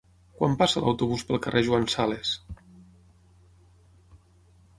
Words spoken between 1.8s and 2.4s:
Sales?